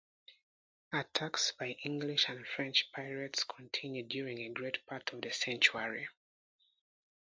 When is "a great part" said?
4.39-5.13